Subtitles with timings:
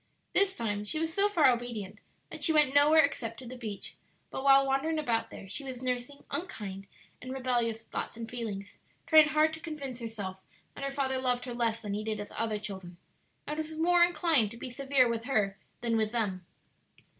[0.33, 1.99] This time she was so far obedient
[2.31, 3.97] that she went nowhere except to the beach,
[4.31, 6.87] but while wandering about there she was nursing unkind
[7.21, 10.37] and rebellious thoughts and feelings; trying hard to convince herself
[10.73, 12.97] that her father loved her less than he did his other children,
[13.45, 16.47] and was more inclined to be severe with her than with them.